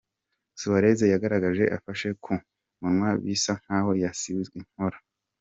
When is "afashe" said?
1.77-2.07